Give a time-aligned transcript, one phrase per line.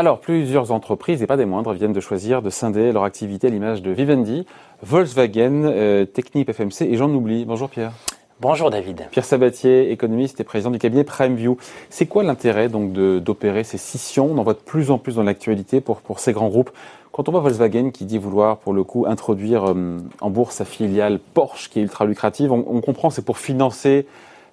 [0.00, 3.50] Alors, plusieurs entreprises, et pas des moindres, viennent de choisir de scinder leur activité à
[3.50, 4.46] l'image de Vivendi,
[4.82, 7.44] Volkswagen, euh, Technip FMC et j'en oublie.
[7.44, 7.92] Bonjour Pierre.
[8.40, 9.08] Bonjour David.
[9.10, 11.58] Pierre Sabatier, économiste et président du cabinet PrimeView.
[11.90, 14.30] C'est quoi l'intérêt donc d'opérer ces scissions?
[14.32, 16.70] On en voit de plus en plus dans l'actualité pour, pour ces grands groupes.
[17.12, 20.64] Quand on voit Volkswagen qui dit vouloir pour le coup introduire euh, en bourse sa
[20.64, 24.06] filiale Porsche qui est ultra lucrative, on, on comprend c'est pour financer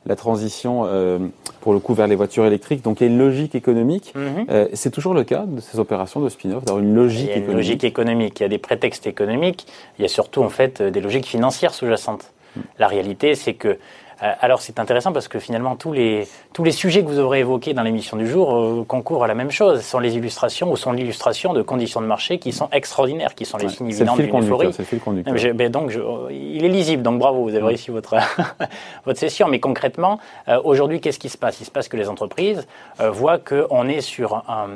[0.06, 1.20] la transition, euh,
[1.62, 2.82] pour le coup, vers les voitures électriques.
[2.82, 4.14] Donc, il y a une logique économique.
[4.16, 4.46] Mhm.
[4.50, 7.36] Euh, c'est toujours le cas de ces opérations de spin-off, d'avoir une logique économique.
[7.36, 8.40] Il y a une logique économique.
[8.40, 9.66] Il y a des prétextes économiques.
[10.00, 12.32] Il y a surtout, en fait, des logiques financières sous-jacentes.
[12.56, 12.60] Mm.
[12.80, 13.76] La réalité, c'est que euh,
[14.20, 17.74] alors c'est intéressant parce que finalement tous les, tous les sujets que vous aurez évoqués
[17.74, 19.82] dans l'émission du jour euh, concourent à la même chose.
[19.82, 23.46] Ce sont les illustrations ou sont l'illustration de conditions de marché qui sont extraordinaires, qui
[23.46, 24.74] sont les signes évidents d'une euphorie.
[24.74, 25.94] C'est le fil ben donc
[26.32, 28.16] il est lisible, donc bravo, vous avez réussi votre,
[29.06, 29.48] votre session.
[29.48, 31.60] Mais concrètement, euh, aujourd'hui, qu'est-ce qui se passe?
[31.60, 32.68] Il se passe que les entreprises
[33.00, 34.70] voient qu'on est sur un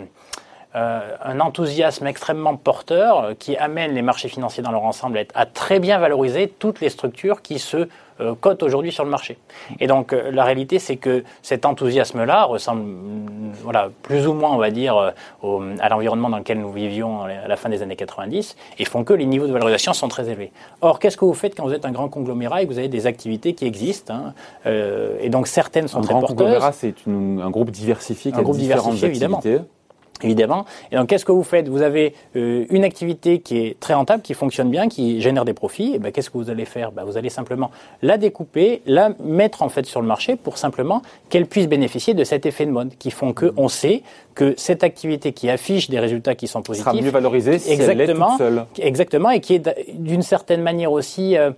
[0.73, 5.80] euh, un enthousiasme extrêmement porteur qui amène les marchés financiers dans leur ensemble à, très
[5.80, 7.89] bien valoriser toutes les structures qui se
[8.22, 9.38] euh, cotent aujourd'hui sur le marché.
[9.81, 14.52] Et donc euh, la réalité, c'est que cet enthousiasme-là ressemble, mm, voilà, plus ou moins,
[14.52, 18.55] on va dire, à l'environnement dans lequel nous vivions à la fin des années 90,
[18.80, 20.53] et font que les niveaux de valorisation sont très élevés.
[20.80, 22.88] Or, qu'est-ce que vous faites quand vous êtes un grand conglomérat et que vous avez
[22.88, 24.33] des activités qui existent hein,
[25.19, 26.38] Et donc certaines sont un très grand porteuses.
[26.38, 29.42] conglomérat, c'est un groupe diversifié qui un groupe diversifié, évidemment
[30.23, 30.66] évidemment.
[30.91, 31.67] Et donc, qu'est-ce que vous faites?
[31.67, 35.53] Vous avez euh, une activité qui est très rentable, qui fonctionne bien, qui génère des
[35.53, 35.94] profits.
[35.95, 36.91] Et ben, qu'est-ce que vous allez faire?
[36.91, 41.02] Ben, Vous allez simplement la découper, la mettre en fait sur le marché pour simplement
[41.30, 44.03] qu'elle puisse bénéficier de cet effet de mode, qui font que on sait
[44.36, 48.38] que cette activité qui affiche des résultats qui sont positifs sera mieux valorisée si exactement,
[48.39, 48.86] elle est toute seule.
[48.86, 51.52] Exactement, et qui est d'une certaine manière aussi euh,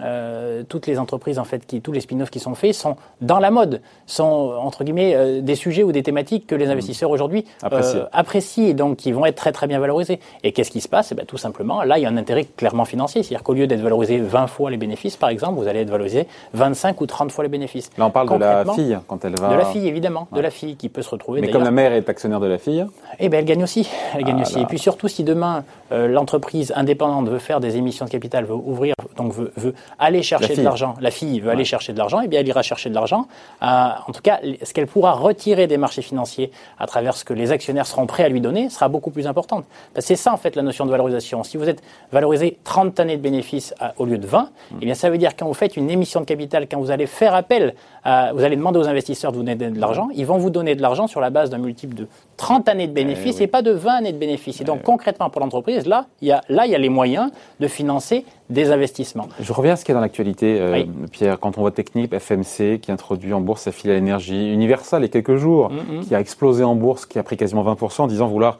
[0.00, 3.38] euh, toutes les entreprises, en fait, qui, tous les spin-offs qui sont faits sont dans
[3.38, 6.70] la mode, sont, entre guillemets, euh, des sujets ou des thématiques que les mmh.
[6.70, 10.20] investisseurs aujourd'hui euh, apprécient et donc qui vont être très très bien valorisés.
[10.44, 11.12] Et qu'est-ce qui se passe?
[11.12, 13.22] Eh ben, Tout simplement, là, il y a un intérêt clairement financier.
[13.22, 16.26] C'est-à-dire qu'au lieu d'être valorisé 20 fois les bénéfices, par exemple, vous allez être valorisé
[16.52, 17.90] 25 ou 30 fois les bénéfices.
[17.96, 19.48] Là, on parle de la fille quand elle va.
[19.48, 21.40] De la fille, évidemment, de la fille qui peut se retrouver.
[21.40, 22.84] Mais comme la mère est actionnaire de la fille?
[23.18, 23.88] Eh ben, elle gagne aussi.
[24.14, 24.60] Elle gagne ah aussi.
[24.60, 28.94] Et puis surtout, si demain, l'entreprise indépendante veut faire des émissions de capital, veut ouvrir,
[29.16, 32.24] donc veut, veut aller chercher de l'argent, la fille veut aller chercher de l'argent, et
[32.24, 33.26] eh bien elle ira chercher de l'argent.
[33.62, 33.66] Euh,
[34.06, 37.52] en tout cas, ce qu'elle pourra retirer des marchés financiers à travers ce que les
[37.52, 39.64] actionnaires seront prêts à lui donner sera beaucoup plus importante.
[39.98, 41.42] c'est ça en fait la notion de valorisation.
[41.44, 44.50] Si vous êtes valorisé 30 années de bénéfices au lieu de 20,
[44.80, 47.06] eh bien ça veut dire quand vous faites une émission de capital, quand vous allez
[47.06, 47.74] faire appel,
[48.04, 50.82] vous allez demander aux investisseurs de vous donner de l'argent, ils vont vous donner de
[50.82, 53.72] l'argent sur la base d'un multiple de 30 années de bénéfices eh et pas de
[53.72, 54.60] 20 années de bénéfices.
[54.60, 57.30] Et donc concrètement pour l'entreprise, là, il y a là il y a les moyens
[57.60, 59.28] de financer des investissements.
[59.40, 61.38] Je reviens à ce qu'il y a dans l'actualité, euh, Pierre.
[61.38, 65.08] Quand on voit Technip, FMC, qui introduit en bourse sa filiale énergie, Universal, il y
[65.08, 66.00] a quelques jours, mm, mm.
[66.06, 68.58] qui a explosé en bourse, qui a pris quasiment 20% en disant vouloir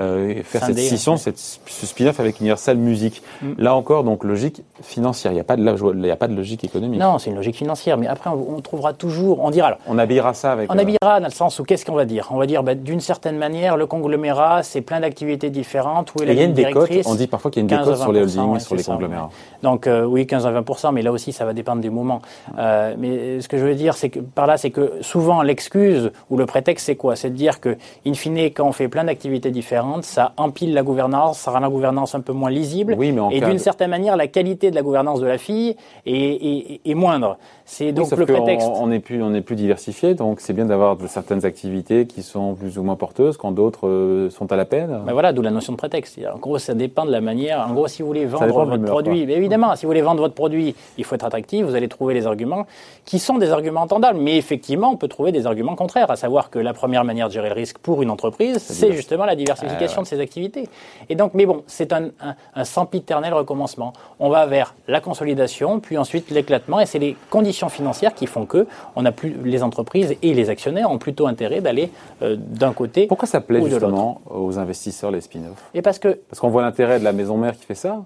[0.00, 3.22] euh, faire cette scission, cette, ce spin-off avec Universal Music.
[3.42, 3.52] Mm.
[3.58, 5.32] Là encore, donc logique financière.
[5.32, 7.00] Il n'y a, pas de, il y a pas de logique économique.
[7.00, 7.98] Non, c'est une logique financière.
[7.98, 9.40] Mais après, on, trouvera toujours.
[9.42, 9.68] On dira.
[9.68, 10.72] Alors, on habillera ça avec.
[10.72, 12.28] On euh, habillera dans le sens où qu'est-ce qu'on va dire?
[12.30, 16.12] On va dire, bah, d'une certaine manière, le conglomérat, c'est plein d'activités différentes.
[16.14, 16.90] Où est il y a une décote.
[17.06, 19.30] On dit parfois qu'il y a une décote sur les holdings, sur les conglomérats.
[19.62, 22.22] Donc euh, oui, 15 à 20 mais là aussi, ça va dépendre des moments.
[22.56, 26.36] mais ce que je veux dire, c'est que par là, c'est que souvent l'excuse ou
[26.36, 27.16] le prétexte, c'est quoi?
[27.16, 27.76] C'est de dire que,
[28.06, 31.68] in fine, quand on fait plein d'activités différentes, ça empire la gouvernance, ça rend la
[31.68, 32.94] gouvernance un peu moins lisible.
[32.98, 35.76] Oui, mais et d'une certaine manière, la qualité de la gouvernance de la fille
[36.06, 37.38] est, moindre.
[37.64, 38.68] C'est donc le prétexte.
[38.72, 42.54] On n'est plus, on est plus diversifié, donc c'est bien d'avoir certaines activités qui sont
[42.54, 45.02] plus ou moins porteuses quand d'autres euh, sont à la peine.
[45.06, 46.18] Ben voilà, d'où la notion de prétexte.
[46.32, 47.66] En gros, ça dépend de la manière.
[47.68, 50.34] En gros, si vous voulez vendre votre produit, mais évidemment, si vous voulez vendre votre
[50.34, 51.66] produit, il faut être attractif.
[51.66, 52.66] Vous allez trouver les arguments
[53.04, 54.18] qui sont des arguments entendables.
[54.18, 57.32] Mais effectivement, on peut trouver des arguments contraires, à savoir que la première manière de
[57.32, 60.68] gérer le risque pour une entreprise, c'est justement la diversification de ses activités.
[61.08, 62.10] Et donc, mais bon, c'est un,
[62.54, 63.92] un, sempiternel recommencement.
[64.18, 68.46] On va vers la consolidation, puis ensuite l'éclatement, et c'est les conditions financières qui font
[68.46, 68.66] que
[68.96, 71.90] on a plus les entreprises et les actionnaires ont plutôt intérêt d'aller
[72.22, 73.06] euh, d'un côté.
[73.06, 75.62] Pourquoi ça plaît justement aux investisseurs les spin-offs?
[75.74, 78.04] Et parce que parce qu'on voit l'intérêt de la maison mère qui fait ça.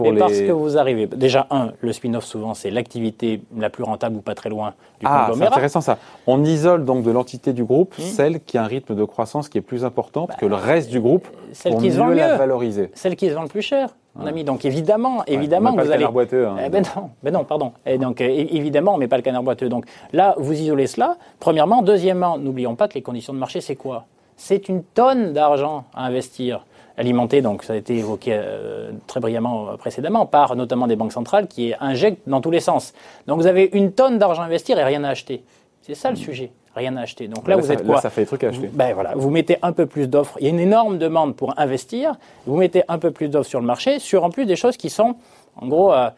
[0.00, 1.06] Mais, parce que vous arrivez.
[1.06, 5.06] Déjà, un, le spin-off, souvent, c'est l'activité la plus rentable ou pas très loin du
[5.06, 5.98] ah, C'est intéressant ça.
[6.26, 8.02] On isole donc de l'entité du groupe hmm.
[8.02, 11.00] celle qui a un rythme de croissance qui est plus important que le reste du
[11.00, 12.90] groupe celle pour qui mieux se vend la valoriser.
[12.94, 13.90] Celle qui se vend le plus cher.
[14.16, 15.98] Mon ami, donc évidemment, évidemment, vous pas le allez.
[15.98, 16.56] Canard boiteux, hein.
[16.64, 17.72] eh ben non, ben non, pardon.
[17.84, 19.68] Et donc évidemment, on met pas le canard boiteux.
[19.68, 21.16] Donc là, vous isolez cela.
[21.40, 24.04] Premièrement, deuxièmement, n'oublions pas que les conditions de marché, c'est quoi?
[24.36, 26.64] C'est une tonne d'argent à investir
[26.96, 31.12] alimenté, donc ça a été évoqué euh, très brillamment euh, précédemment, par notamment des banques
[31.12, 32.92] centrales qui injectent dans tous les sens.
[33.26, 35.42] Donc vous avez une tonne d'argent à investir et rien à acheter.
[35.82, 36.18] C'est ça le mmh.
[36.18, 36.50] sujet.
[36.74, 37.28] rien à acheter.
[37.28, 38.70] Donc là, vous êtes quoi là, ça fait des trucs à acheter.
[38.72, 40.36] ben voilà, vous mettez un peu plus d'offres.
[40.40, 42.14] Il y a une énorme demande pour investir.
[42.46, 44.90] Vous mettez un peu plus d'offres sur le marché, sur en plus des choses qui
[44.90, 45.16] sont
[45.60, 46.10] en gros, euh,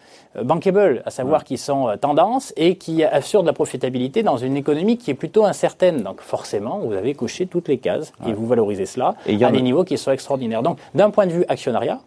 [0.42, 4.56] bankable, à savoir qui sont euh, tendances et qui assurent de la profitabilité dans une
[4.56, 6.02] économie qui est plutôt incertaine.
[6.02, 9.84] Donc forcément, vous avez coché toutes les cases et vous valorisez cela à des niveaux
[9.84, 10.62] qui sont extraordinaires.
[10.62, 12.00] Donc d'un point de vue actionnariat,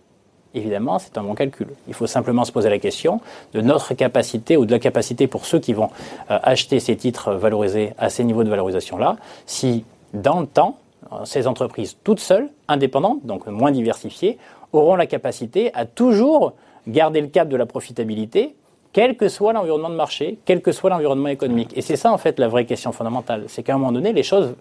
[0.54, 1.68] évidemment, c'est un bon calcul.
[1.88, 3.22] Il faut simplement se poser la question
[3.54, 5.90] de notre capacité ou de la capacité pour ceux qui vont
[6.32, 10.78] euh, acheter ces titres valorisés à ces niveaux de valorisation-là, si dans le temps,
[11.24, 14.38] ces entreprises toutes seules, indépendantes, donc moins diversifiées,
[14.74, 16.54] auront la capacité à toujours
[16.88, 18.56] garder le cap de la profitabilité,
[18.94, 21.72] quel que soit l'environnement de marché, quel que soit l'environnement économique.
[21.76, 23.46] Et c'est ça, en fait, la vraie question fondamentale.
[23.48, 24.56] C'est qu'à un moment donné, les choses,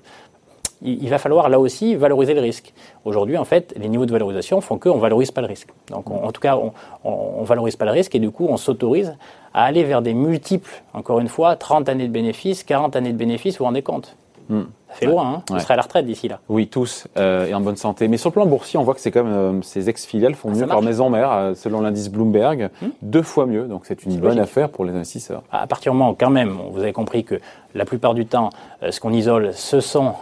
[0.83, 2.73] il, va falloir là aussi valoriser le risque.
[3.05, 5.71] Aujourd'hui, en fait, les niveaux de valorisation font qu'on ne valorise pas le risque.
[5.91, 6.59] Donc, en tout cas,
[7.05, 9.17] on ne valorise pas le risque et du coup, on s'autorise
[9.55, 13.19] à aller vers des multiples, encore une fois, 30 années de bénéfices, 40 années de
[13.19, 14.15] bénéfices, vous vous rendez compte?
[14.49, 14.65] Hmm.
[14.89, 16.41] Ça fait loin, hein Vous serez à la retraite d'ici là.
[16.49, 18.09] Oui, tous, euh, et en bonne santé.
[18.09, 20.57] Mais sur le plan boursier, on voit que c'est comme euh, ces ex-filiales font ah,
[20.57, 22.87] mieux leur maison mère, euh, selon l'indice Bloomberg, hmm.
[23.03, 23.65] deux fois mieux.
[23.65, 25.43] Donc c'est une bonne affaire pour les investisseurs.
[25.53, 27.39] À partir du moment, quand même, vous avez compris que
[27.75, 28.49] la plupart du temps,
[28.89, 30.15] ce qu'on isole, ce sont,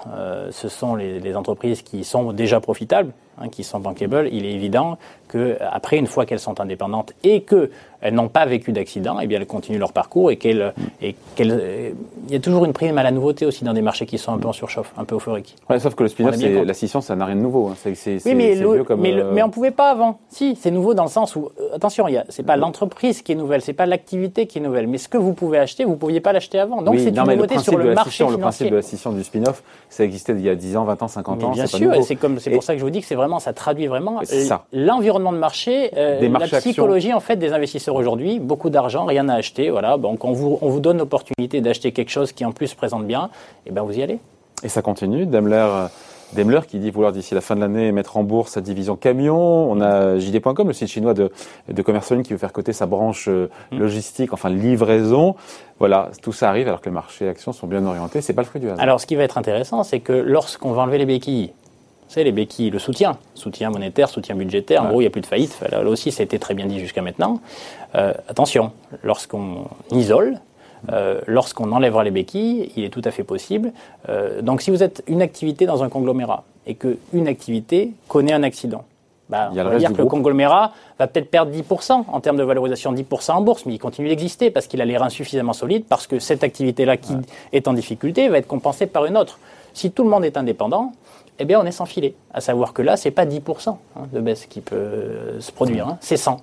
[0.51, 4.29] ce sont les, les, entreprises qui sont déjà profitables, hein, qui sont bankable.
[4.33, 4.99] Il est évident
[5.29, 7.71] que après, une fois qu'elles sont indépendantes et que
[8.01, 11.95] elles n'ont pas vécu d'accident, eh bien elles continuent leur parcours et qu'elles, et qu'elles,
[12.27, 14.33] il y a toujours une prime à la nouveauté aussi dans des marchés qui sont
[14.33, 15.55] un peu en surchauffe, un peu euphorique.
[15.71, 17.69] Ouais, sauf que le spin-off, la scission, ça n'a rien de nouveau.
[17.69, 17.75] Hein.
[17.85, 20.19] Oui, mais, comme, mais, euh, mais, on pouvait pas avant.
[20.29, 23.63] Si, c'est nouveau dans le sens où, euh, attention, c'est pas l'entreprise qui est nouvelle,
[23.63, 26.33] c'est pas l'activité qui est nouvelle, mais ce que vous pouvez acheter, vous pouviez pas
[26.33, 26.83] l'acheter avant.
[26.83, 28.37] Donc c'est une nouveauté sur le marché financier.
[28.37, 31.03] Le principe de la scission du spin-off, ça existait il y a 10 ans, 20
[31.03, 31.51] ans, 50 ans.
[31.51, 33.53] Bien sûr, c'est comme, c'est pour ça que je vous dis que c'est vraiment, ça
[33.53, 34.21] traduit vraiment
[34.73, 38.39] l'environnement de marché, euh, la psychologie en fait des investisseurs aujourd'hui.
[38.41, 39.97] Beaucoup d'argent, rien à acheter, voilà.
[39.97, 43.31] Donc on vous, on vous donne l'opportunité d'acheter quelque chose qui en plus présente bien,
[43.67, 44.19] et ben vous y allez.
[44.63, 45.27] Et ça continue.
[45.27, 45.87] Daimler,
[46.33, 49.71] Daimler qui dit vouloir d'ici la fin de l'année mettre en bourse sa division camion.
[49.71, 51.31] On a JD.com, le site chinois de,
[51.69, 53.79] de commerce en ligne qui veut faire coter sa branche euh, mm.
[53.79, 55.37] logistique, enfin livraison.
[55.79, 58.21] Voilà, tout ça arrive alors que les marchés actions sont bien orientés.
[58.21, 58.81] C'est pas le fruit du hasard.
[58.81, 61.53] Alors ce qui va être intéressant, c'est que lorsqu'on va enlever les béquilles,
[62.09, 65.21] savez, les béquilles, le soutien, soutien monétaire, soutien budgétaire, en gros, il n'y a plus
[65.21, 65.59] de faillite.
[65.71, 67.41] Là, aussi, ça a été très bien dit jusqu'à maintenant.
[67.95, 70.39] Euh, attention, lorsqu'on isole,
[70.93, 73.73] euh, lorsqu'on enlèvera les béquilles, il est tout à fait possible.
[74.09, 78.43] Euh, donc si vous êtes une activité dans un conglomérat et qu'une activité connaît un
[78.43, 78.85] accident,
[79.29, 82.93] bah, on va dire que le conglomérat va peut-être perdre 10% en termes de valorisation,
[82.93, 86.21] 10% en bourse, mais il continue d'exister parce qu'il a l'air insuffisamment solide, parce que
[86.21, 87.15] cette activité-là qui
[87.53, 89.39] est en difficulté va être compensée par une autre.
[89.75, 90.93] Si tout le monde est indépendant,
[91.39, 92.15] eh bien on est sans filet.
[92.33, 95.89] À savoir que là, ce n'est pas 10% hein, de baisse qui peut se produire,
[95.89, 95.99] hein.
[96.01, 96.41] c'est 100.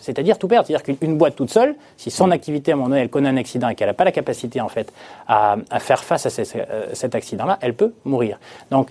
[0.00, 0.66] C'est-à-dire tout perdre.
[0.66, 3.36] C'est-à-dire qu'une boîte toute seule, si son activité, à un moment donné, elle connaît un
[3.36, 4.92] accident et qu'elle n'a pas la capacité, en fait,
[5.28, 8.38] à, faire face à euh, cet accident-là, elle peut mourir.
[8.70, 8.88] Donc,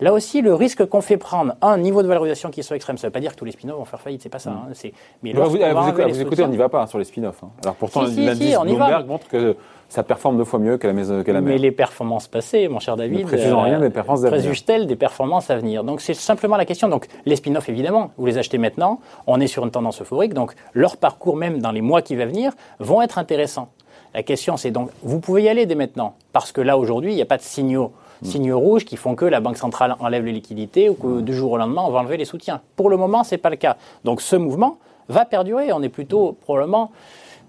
[0.00, 3.06] Là aussi, le risque qu'on fait prendre un niveau de valorisation qui soit extrême, ça
[3.06, 4.50] ne veut pas dire que tous les spin-offs vont faire faillite, c'est pas ça.
[4.50, 4.90] Hein.
[5.22, 7.42] mais vous, vous, écoutez, on n'y va pas sur les spin-offs.
[7.42, 7.50] Hein.
[7.64, 9.56] Alors pourtant, l'indice Bloomberg montre que
[9.88, 12.78] ça performe deux fois mieux que la, maison, que la Mais les performances passées, mon
[12.78, 15.82] cher David, ne préjugent rien des performances des performances à venir?
[15.82, 16.88] Donc c'est simplement la question.
[16.88, 20.54] Donc les spin-offs, évidemment, vous les achetez maintenant, on est sur une tendance euphorique, donc
[20.74, 23.70] leur parcours même dans les mois qui vont venir vont être intéressants.
[24.14, 27.16] La question c'est donc, vous pouvez y aller dès maintenant, parce que là aujourd'hui, il
[27.16, 27.92] n'y a pas de signaux.
[28.22, 31.22] Signaux rouges qui font que la Banque centrale enlève les liquidités ou que hmm.
[31.22, 32.60] du jour au lendemain, on va enlever les soutiens.
[32.76, 33.76] Pour le moment, ce n'est pas le cas.
[34.04, 35.72] Donc ce mouvement va perdurer.
[35.72, 36.90] On est plutôt probablement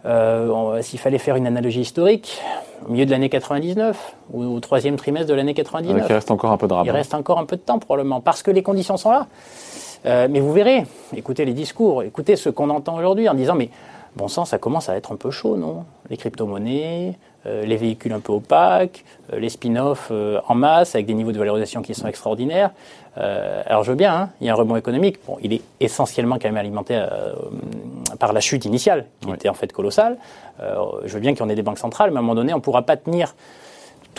[0.06, 2.42] euh, s'il fallait faire une analogie historique,
[2.88, 6.06] au milieu de l'année 99 ou au troisième trimestre de l'année 99.
[6.08, 8.42] il reste encore un peu de Il reste encore un peu de temps probablement, parce
[8.42, 9.28] que les conditions sont là.
[10.06, 13.70] Euh, mais vous verrez, écoutez les discours, écoutez ce qu'on entend aujourd'hui en disant mais
[14.16, 15.86] bon sang, ça commence à être un peu chaud, non?
[16.10, 17.16] Les crypto-monnaies,
[17.46, 21.32] euh, les véhicules un peu opaques, euh, les spin-offs euh, en masse avec des niveaux
[21.32, 22.72] de valorisation qui sont extraordinaires.
[23.16, 25.20] alors je veux bien, hein, il y a un rebond économique.
[25.26, 27.02] Bon, il est essentiellement quand même alimenté
[28.18, 30.18] par la chute initiale, qui était en fait colossale.
[30.60, 32.54] je veux bien qu'il y en ait des banques centrales, mais à un moment donné,
[32.54, 33.36] on ne pourra pas tenir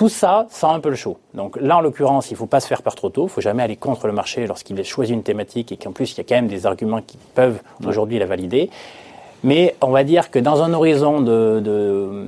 [0.00, 1.18] tout ça sans un peu le chaud.
[1.34, 3.24] Donc là, en l'occurrence, il ne faut pas se faire peur trop tôt.
[3.24, 5.92] Il ne faut jamais aller contre le marché lorsqu'il a choisi une thématique et qu'en
[5.92, 8.70] plus, il y a quand même des arguments qui peuvent aujourd'hui la valider.
[9.44, 12.24] Mais on va dire que dans un horizon de,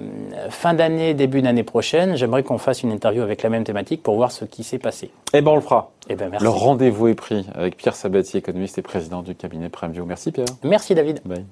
[0.50, 4.16] fin d'année, début d'année prochaine, j'aimerais qu'on fasse une interview avec la même thématique pour
[4.16, 5.10] voir ce qui s'est passé.
[5.32, 5.92] Eh bien, on le fera.
[6.10, 6.44] Eh ben, merci.
[6.44, 10.44] Le rendez-vous est pris avec Pierre Sabatier, économiste et président du cabinet Prime Merci Pierre.
[10.62, 11.22] Merci David.
[11.24, 11.46] Bye.